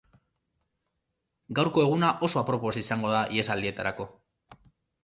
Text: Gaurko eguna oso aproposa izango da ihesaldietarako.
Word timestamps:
Gaurko 1.59 1.83
eguna 1.83 2.09
oso 2.29 2.43
aproposa 2.43 2.85
izango 2.85 3.13
da 3.19 3.21
ihesaldietarako. 3.39 4.11